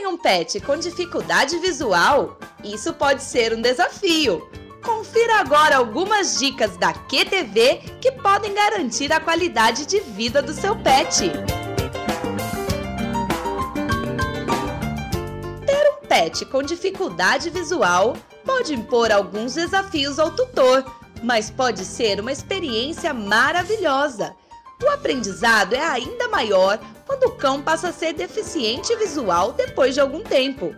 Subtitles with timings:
[0.00, 2.38] tem um pet com dificuldade visual?
[2.64, 4.48] Isso pode ser um desafio.
[4.82, 10.74] Confira agora algumas dicas da QTV que podem garantir a qualidade de vida do seu
[10.74, 11.30] pet.
[15.66, 20.82] Ter um pet com dificuldade visual pode impor alguns desafios ao tutor,
[21.22, 24.34] mas pode ser uma experiência maravilhosa.
[24.82, 26.80] O aprendizado é ainda maior
[27.26, 30.74] o cão passa a ser deficiente visual depois de algum tempo.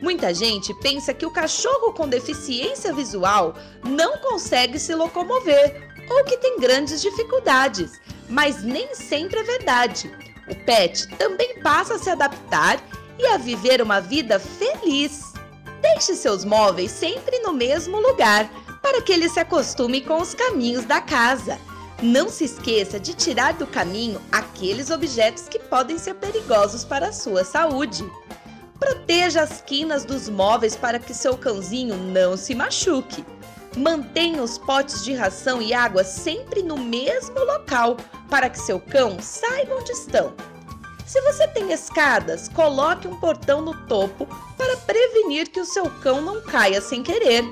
[0.00, 3.54] Muita gente pensa que o cachorro com deficiência visual
[3.84, 10.10] não consegue se locomover ou que tem grandes dificuldades, mas nem sempre é verdade.
[10.48, 12.82] O pet também passa a se adaptar
[13.18, 15.32] e a viver uma vida feliz.
[15.80, 18.50] Deixe seus móveis sempre no mesmo lugar
[18.82, 21.58] para que ele se acostume com os caminhos da casa.
[22.02, 27.12] Não se esqueça de tirar do caminho aqueles objetos que podem ser perigosos para a
[27.12, 28.04] sua saúde.
[28.76, 33.24] Proteja as quinas dos móveis para que seu cãozinho não se machuque.
[33.76, 37.96] Mantenha os potes de ração e água sempre no mesmo local
[38.28, 40.34] para que seu cão saiba onde estão.
[41.06, 44.26] Se você tem escadas, coloque um portão no topo
[44.58, 47.44] para prevenir que o seu cão não caia sem querer.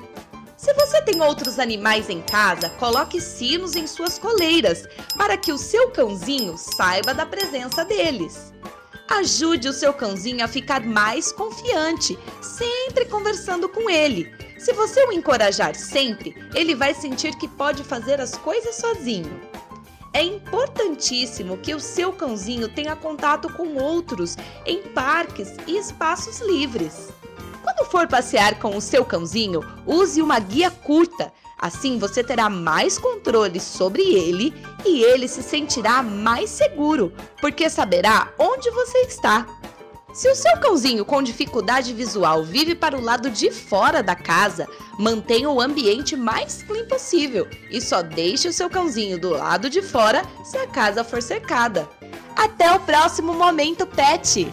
[0.60, 5.56] Se você tem outros animais em casa, coloque sinos em suas coleiras para que o
[5.56, 8.52] seu cãozinho saiba da presença deles.
[9.08, 14.30] Ajude o seu cãozinho a ficar mais confiante, sempre conversando com ele.
[14.58, 19.40] Se você o encorajar sempre, ele vai sentir que pode fazer as coisas sozinho.
[20.12, 27.08] É importantíssimo que o seu cãozinho tenha contato com outros em parques e espaços livres.
[27.62, 32.98] Quando for passear com o seu cãozinho, use uma guia curta Assim você terá mais
[32.98, 39.46] controle sobre ele e ele se sentirá mais seguro, porque saberá onde você está.
[40.12, 44.66] Se o seu cãozinho com dificuldade visual vive para o lado de fora da casa,
[44.98, 49.82] mantenha o ambiente mais clean possível e só deixe o seu cãozinho do lado de
[49.82, 51.86] fora se a casa for cercada.
[52.34, 54.48] Até o próximo momento, pet!